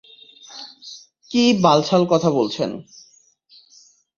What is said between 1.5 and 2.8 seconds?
বাল-ছাল কথা বলছেন?